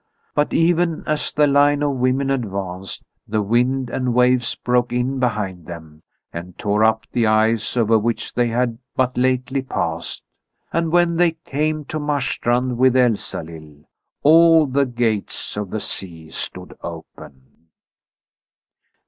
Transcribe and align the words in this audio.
But 0.33 0.51
even 0.51 1.03
as 1.05 1.31
the 1.31 1.45
line 1.45 1.83
of 1.83 1.91
women 1.97 2.31
advanced, 2.31 3.03
the 3.27 3.43
wind 3.43 3.91
and 3.91 4.15
waves 4.15 4.55
broke 4.55 4.91
in 4.91 5.19
behind 5.19 5.67
them 5.67 6.01
and 6.33 6.57
tore 6.57 6.83
up 6.83 7.05
the 7.11 7.27
ice 7.27 7.77
over 7.77 7.99
which 7.99 8.33
they 8.33 8.47
had 8.47 8.79
but 8.95 9.15
lately 9.15 9.61
passed; 9.61 10.23
and 10.73 10.91
when 10.91 11.17
they 11.17 11.33
came 11.45 11.85
to 11.85 11.99
Marstrand 11.99 12.79
with 12.79 12.95
Elsalill, 12.95 13.83
all 14.23 14.65
the 14.65 14.87
gates 14.87 15.55
of 15.55 15.69
the 15.69 15.79
sea 15.79 16.31
stood 16.31 16.73
open. 16.81 17.69